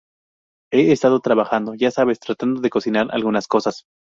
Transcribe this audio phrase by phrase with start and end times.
[0.73, 3.83] He estado trabajando, ya sabes, tratando de cocinar algunas cosas".